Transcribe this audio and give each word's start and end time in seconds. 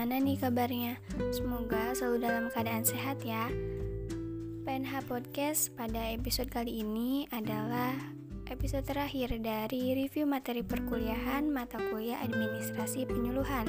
gimana 0.00 0.16
nih 0.16 0.40
kabarnya? 0.40 0.96
Semoga 1.28 1.92
selalu 1.92 2.24
dalam 2.24 2.44
keadaan 2.48 2.88
sehat 2.88 3.20
ya. 3.20 3.52
PNH 4.64 5.04
Podcast 5.04 5.76
pada 5.76 6.08
episode 6.16 6.48
kali 6.48 6.80
ini 6.80 7.28
adalah 7.28 7.92
episode 8.48 8.88
terakhir 8.88 9.28
dari 9.44 9.92
review 9.92 10.24
materi 10.24 10.64
perkuliahan 10.64 11.52
mata 11.52 11.76
kuliah 11.92 12.16
administrasi 12.24 13.04
penyuluhan. 13.04 13.68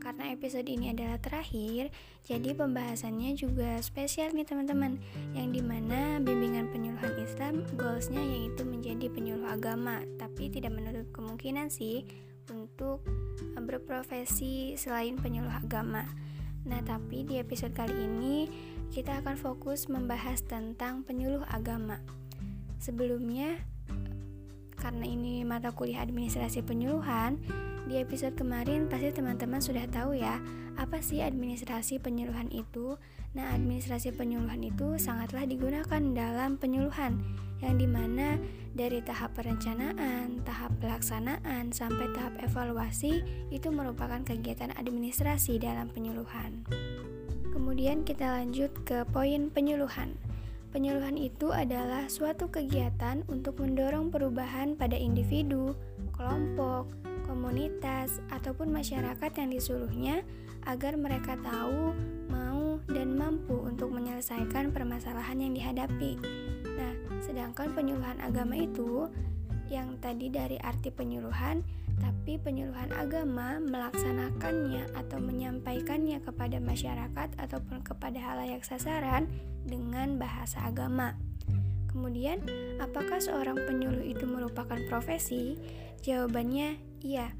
Karena 0.00 0.32
episode 0.32 0.64
ini 0.64 0.96
adalah 0.96 1.20
terakhir, 1.20 1.92
jadi 2.24 2.56
pembahasannya 2.56 3.36
juga 3.36 3.84
spesial 3.84 4.32
nih 4.32 4.48
teman-teman, 4.48 4.96
yang 5.36 5.52
di 5.52 5.60
mana 5.60 6.24
bimbingan 6.24 6.72
penyuluhan 6.72 7.20
Islam 7.20 7.68
goalsnya 7.76 8.24
yaitu 8.24 8.64
menjadi 8.64 9.12
penyuluh 9.12 9.52
agama, 9.52 10.00
tapi 10.16 10.48
tidak 10.48 10.72
menutup 10.72 11.04
kemungkinan 11.12 11.68
sih 11.68 12.08
untuk 12.52 13.04
eh, 13.56 13.62
berprofesi 13.62 14.74
selain 14.78 15.16
penyuluh 15.18 15.52
agama. 15.52 16.04
Nah, 16.68 16.80
tapi 16.84 17.24
di 17.24 17.40
episode 17.40 17.72
kali 17.72 17.94
ini 17.94 18.36
kita 18.92 19.20
akan 19.24 19.36
fokus 19.36 19.86
membahas 19.86 20.42
tentang 20.44 21.04
penyuluh 21.04 21.44
agama. 21.48 22.00
Sebelumnya, 22.80 23.58
karena 24.78 25.04
ini 25.04 25.42
mata 25.42 25.74
kuliah 25.74 26.02
administrasi 26.02 26.62
penyuluhan, 26.64 27.40
di 27.86 28.00
episode 28.02 28.34
kemarin 28.34 28.90
pasti 28.90 29.14
teman-teman 29.14 29.62
sudah 29.62 29.86
tahu 29.92 30.18
ya, 30.18 30.42
apa 30.74 30.98
sih 30.98 31.22
administrasi 31.22 32.02
penyuluhan 32.02 32.50
itu? 32.50 32.98
Nah, 33.36 33.54
administrasi 33.54 34.16
penyuluhan 34.16 34.64
itu 34.64 34.98
sangatlah 34.98 35.44
digunakan 35.44 36.02
dalam 36.16 36.58
penyuluhan, 36.58 37.20
yang 37.62 37.76
di 37.78 37.86
mana 37.86 38.40
dari 38.74 39.02
tahap 39.02 39.34
perencanaan, 39.38 40.42
tahap 40.42 40.74
pelaksanaan, 40.82 41.70
sampai 41.70 42.08
tahap 42.14 42.34
evaluasi 42.40 43.22
itu 43.52 43.68
merupakan 43.68 44.22
kegiatan 44.22 44.72
administrasi 44.74 45.60
dalam 45.60 45.90
penyuluhan. 45.90 46.64
Kemudian 47.52 48.06
kita 48.06 48.38
lanjut 48.38 48.70
ke 48.86 49.02
poin 49.10 49.50
penyuluhan. 49.50 50.14
Penyuluhan 50.68 51.16
itu 51.16 51.48
adalah 51.50 52.06
suatu 52.12 52.52
kegiatan 52.52 53.24
untuk 53.26 53.58
mendorong 53.58 54.12
perubahan 54.12 54.76
pada 54.76 54.94
individu, 54.94 55.72
kelompok, 56.12 56.86
komunitas, 57.28 58.24
ataupun 58.32 58.72
masyarakat 58.72 59.30
yang 59.36 59.52
disuluhnya 59.52 60.24
agar 60.64 60.96
mereka 60.96 61.36
tahu, 61.44 61.92
mau, 62.32 62.80
dan 62.88 63.12
mampu 63.14 63.54
untuk 63.60 63.92
menyelesaikan 63.92 64.72
permasalahan 64.72 65.36
yang 65.44 65.52
dihadapi. 65.52 66.16
Nah, 66.64 66.92
sedangkan 67.20 67.76
penyuluhan 67.76 68.16
agama 68.24 68.56
itu 68.56 69.12
yang 69.68 70.00
tadi 70.00 70.32
dari 70.32 70.56
arti 70.64 70.88
penyuluhan, 70.88 71.60
tapi 72.00 72.40
penyuluhan 72.40 72.88
agama 72.96 73.60
melaksanakannya 73.60 74.96
atau 74.96 75.18
menyampaikannya 75.20 76.24
kepada 76.24 76.56
masyarakat 76.62 77.28
ataupun 77.36 77.84
kepada 77.84 78.16
halayak 78.16 78.64
sasaran 78.64 79.28
dengan 79.68 80.16
bahasa 80.16 80.64
agama. 80.64 81.18
Kemudian, 81.90 82.40
apakah 82.78 83.18
seorang 83.18 83.58
penyuluh 83.66 84.04
itu 84.04 84.24
merupakan 84.24 84.78
profesi? 84.86 85.58
Jawabannya 86.06 86.87
iya. 87.02 87.32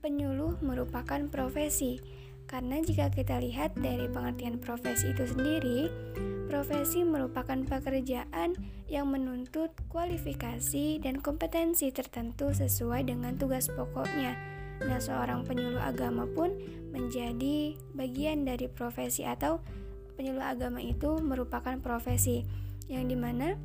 Penyuluh 0.00 0.60
merupakan 0.62 1.20
profesi. 1.30 1.98
Karena 2.46 2.78
jika 2.78 3.10
kita 3.10 3.42
lihat 3.42 3.74
dari 3.74 4.06
pengertian 4.06 4.62
profesi 4.62 5.10
itu 5.10 5.26
sendiri, 5.26 5.90
profesi 6.46 7.02
merupakan 7.02 7.58
pekerjaan 7.66 8.54
yang 8.86 9.10
menuntut 9.10 9.74
kualifikasi 9.90 11.02
dan 11.02 11.18
kompetensi 11.18 11.90
tertentu 11.90 12.54
sesuai 12.54 13.10
dengan 13.10 13.34
tugas 13.34 13.66
pokoknya. 13.66 14.38
Nah, 14.86 15.02
seorang 15.02 15.42
penyuluh 15.42 15.82
agama 15.82 16.22
pun 16.30 16.54
menjadi 16.94 17.74
bagian 17.98 18.46
dari 18.46 18.70
profesi 18.70 19.26
atau 19.26 19.58
penyuluh 20.14 20.46
agama 20.46 20.78
itu 20.78 21.18
merupakan 21.18 21.76
profesi 21.82 22.46
yang 22.86 23.10
di 23.10 23.18
mana 23.18 23.58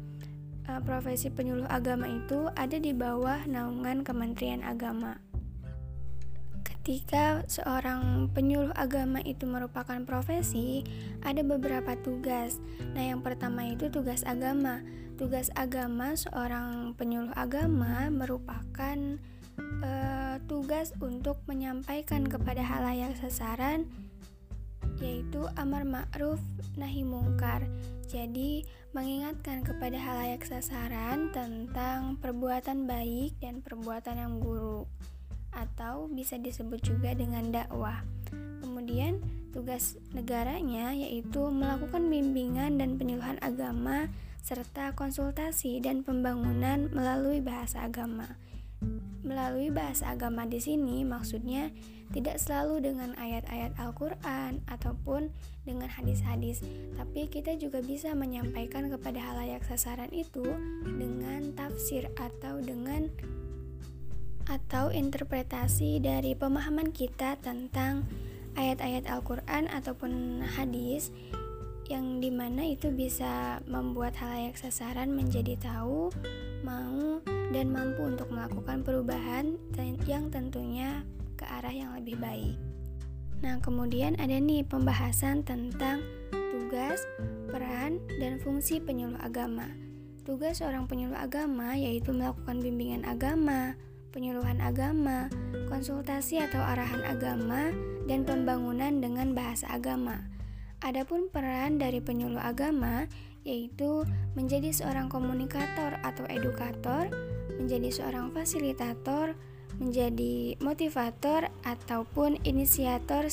uh, 0.69 0.81
profesi 0.83 1.31
penyuluh 1.31 1.65
agama 1.69 2.09
itu 2.09 2.49
ada 2.53 2.77
di 2.77 2.91
bawah 2.91 3.45
naungan 3.47 4.03
Kementerian 4.05 4.61
Agama. 4.61 5.17
Ketika 6.61 7.45
seorang 7.45 8.33
penyuluh 8.33 8.73
agama 8.73 9.21
itu 9.21 9.45
merupakan 9.45 10.01
profesi, 10.01 10.81
ada 11.21 11.45
beberapa 11.45 11.93
tugas. 12.01 12.57
Nah, 12.97 13.05
yang 13.05 13.21
pertama 13.21 13.69
itu 13.69 13.93
tugas 13.93 14.25
agama. 14.25 14.81
Tugas 15.13 15.53
agama 15.53 16.17
seorang 16.17 16.97
penyuluh 16.97 17.33
agama 17.37 18.09
merupakan 18.09 18.97
uh, 19.85 20.35
tugas 20.49 20.89
untuk 20.97 21.37
menyampaikan 21.45 22.25
kepada 22.25 22.65
halayak 22.65 23.13
sasaran 23.21 23.85
yaitu 25.01 25.45
amar 25.57 25.85
ma'ruf 25.85 26.41
nahi 26.77 27.05
mungkar. 27.05 27.65
Jadi, 28.11 28.67
mengingatkan 28.91 29.63
kepada 29.63 29.95
halayak 29.95 30.43
sasaran 30.43 31.31
tentang 31.31 32.19
perbuatan 32.19 32.83
baik 32.83 33.39
dan 33.39 33.63
perbuatan 33.63 34.19
yang 34.19 34.33
buruk 34.43 34.91
atau 35.55 36.11
bisa 36.11 36.35
disebut 36.35 36.83
juga 36.83 37.15
dengan 37.15 37.55
dakwah. 37.55 38.03
Kemudian, 38.59 39.23
tugas 39.55 39.95
negaranya 40.11 40.91
yaitu 40.91 41.39
melakukan 41.47 42.11
bimbingan 42.11 42.75
dan 42.75 42.99
penyuluhan 42.99 43.39
agama 43.39 44.11
serta 44.43 44.91
konsultasi 44.91 45.79
dan 45.79 46.03
pembangunan 46.03 46.91
melalui 46.91 47.39
bahasa 47.39 47.87
agama. 47.87 48.35
Melalui 49.21 49.69
bahasa 49.69 50.11
agama 50.11 50.49
di 50.49 50.57
sini 50.57 51.05
maksudnya 51.05 51.69
tidak 52.11 52.41
selalu 52.43 52.91
dengan 52.91 53.15
ayat-ayat 53.15 53.77
Al-Qur'an 53.79 54.59
ataupun 54.67 55.31
dengan 55.63 55.87
hadis-hadis, 55.87 56.59
tapi 56.99 57.31
kita 57.31 57.55
juga 57.55 57.79
bisa 57.79 58.11
menyampaikan 58.11 58.91
kepada 58.91 59.21
halayak 59.21 59.63
sasaran 59.63 60.11
itu 60.11 60.43
dengan 60.83 61.55
tafsir 61.55 62.11
atau 62.19 62.59
dengan 62.59 63.07
atau 64.51 64.91
interpretasi 64.91 66.03
dari 66.03 66.35
pemahaman 66.35 66.91
kita 66.91 67.39
tentang 67.39 68.03
ayat-ayat 68.59 69.07
Al-Qur'an 69.07 69.71
ataupun 69.71 70.43
hadis 70.43 71.13
yang 71.87 72.23
di 72.23 72.31
mana 72.31 72.67
itu 72.67 72.91
bisa 72.91 73.59
membuat 73.67 74.15
halayak 74.19 74.55
sasaran 74.55 75.11
menjadi 75.11 75.59
tahu, 75.59 76.11
mau, 76.63 77.19
dan 77.51 77.69
mampu 77.69 78.07
untuk 78.07 78.31
melakukan 78.31 78.81
perubahan 78.81 79.59
yang 80.07 80.31
tentunya 80.31 81.03
ke 81.35 81.45
arah 81.45 81.73
yang 81.73 81.91
lebih 81.97 82.17
baik. 82.17 82.57
Nah, 83.41 83.57
kemudian 83.59 84.13
ada 84.21 84.37
nih 84.37 84.61
pembahasan 84.65 85.41
tentang 85.41 86.01
tugas, 86.53 87.01
peran, 87.49 87.97
dan 88.21 88.37
fungsi 88.37 88.77
penyuluh 88.77 89.17
agama. 89.19 89.65
Tugas 90.21 90.61
seorang 90.61 90.85
penyuluh 90.85 91.17
agama 91.17 91.73
yaitu 91.73 92.13
melakukan 92.13 92.61
bimbingan 92.61 93.01
agama, 93.03 93.73
penyuluhan 94.13 94.61
agama, 94.61 95.27
konsultasi 95.71 96.37
atau 96.45 96.61
arahan 96.61 97.01
agama, 97.07 97.73
dan 98.05 98.21
pembangunan 98.27 99.01
dengan 99.01 99.33
bahasa 99.33 99.65
agama. 99.73 100.21
Adapun 100.81 101.29
peran 101.29 101.77
dari 101.81 102.01
penyuluh 102.01 102.41
agama 102.41 103.05
yaitu 103.41 104.05
menjadi 104.37 104.69
seorang 104.69 105.09
komunikator 105.09 105.97
atau 106.05 106.25
edukator, 106.29 107.09
menjadi 107.57 107.89
seorang 107.89 108.29
fasilitator, 108.33 109.33
menjadi 109.81 110.57
motivator 110.61 111.49
ataupun 111.65 112.37
inisiator 112.45 113.25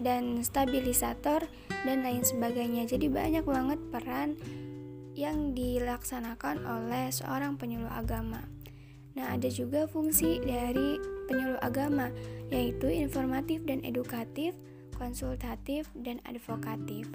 dan 0.00 0.40
stabilisator 0.40 1.44
dan 1.84 2.06
lain 2.06 2.24
sebagainya. 2.24 2.88
Jadi 2.88 3.12
banyak 3.12 3.44
banget 3.44 3.80
peran 3.92 4.38
yang 5.14 5.54
dilaksanakan 5.54 6.64
oleh 6.66 7.12
seorang 7.12 7.54
penyuluh 7.54 7.90
agama. 7.90 8.42
Nah, 9.14 9.30
ada 9.30 9.46
juga 9.46 9.86
fungsi 9.86 10.42
dari 10.42 10.98
penyuluh 11.30 11.60
agama 11.62 12.10
yaitu 12.50 12.90
informatif 12.90 13.62
dan 13.62 13.78
edukatif, 13.86 14.58
konsultatif 14.98 15.86
dan 15.94 16.18
advokatif. 16.26 17.06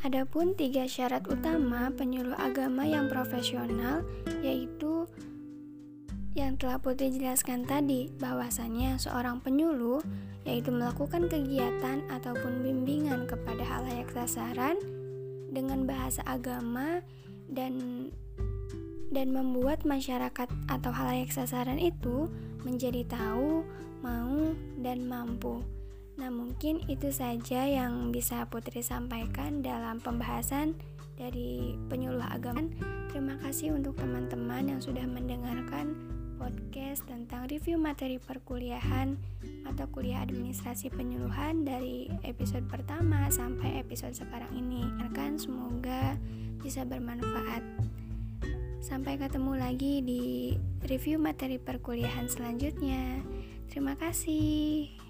Adapun 0.00 0.56
tiga 0.56 0.88
syarat 0.88 1.28
utama 1.28 1.92
penyuluh 1.92 2.32
agama 2.40 2.88
yang 2.88 3.12
profesional 3.12 4.00
yaitu 4.40 5.04
yang 6.32 6.56
telah 6.56 6.80
Putri 6.80 7.12
jelaskan 7.12 7.68
tadi 7.68 8.08
bahwasanya 8.16 8.96
seorang 8.96 9.44
penyuluh 9.44 10.00
yaitu 10.48 10.72
melakukan 10.72 11.28
kegiatan 11.28 12.00
ataupun 12.08 12.64
bimbingan 12.64 13.28
kepada 13.28 13.60
halayak 13.60 14.08
sasaran 14.08 14.80
dengan 15.52 15.84
bahasa 15.84 16.24
agama 16.24 17.04
dan 17.52 18.08
dan 19.12 19.36
membuat 19.36 19.84
masyarakat 19.84 20.48
atau 20.70 20.92
halayak 20.96 21.28
sasaran 21.28 21.76
itu 21.76 22.30
menjadi 22.64 23.04
tahu, 23.04 23.66
mau, 24.00 24.54
dan 24.80 25.04
mampu. 25.04 25.60
Nah, 26.20 26.28
mungkin 26.28 26.84
itu 26.84 27.08
saja 27.08 27.64
yang 27.64 28.12
bisa 28.12 28.44
Putri 28.52 28.84
sampaikan 28.84 29.64
dalam 29.64 30.04
pembahasan 30.04 30.76
dari 31.16 31.80
penyuluh 31.88 32.28
agama. 32.28 32.60
Terima 33.08 33.40
kasih 33.40 33.72
untuk 33.72 33.96
teman-teman 33.96 34.68
yang 34.68 34.80
sudah 34.84 35.08
mendengarkan 35.08 35.96
podcast 36.36 37.08
tentang 37.08 37.48
review 37.48 37.80
materi 37.80 38.20
perkuliahan 38.20 39.16
atau 39.64 39.88
kuliah 39.88 40.20
administrasi 40.20 40.92
penyuluhan 40.92 41.64
dari 41.64 42.12
episode 42.24 42.68
pertama 42.68 43.32
sampai 43.32 43.80
episode 43.80 44.12
sekarang 44.12 44.52
ini. 44.52 44.84
Kan 45.16 45.40
semoga 45.40 46.20
bisa 46.60 46.84
bermanfaat. 46.84 47.64
Sampai 48.84 49.16
ketemu 49.16 49.52
lagi 49.56 50.04
di 50.04 50.22
review 50.84 51.16
materi 51.16 51.56
perkuliahan 51.56 52.28
selanjutnya. 52.28 53.24
Terima 53.72 53.96
kasih. 53.96 55.09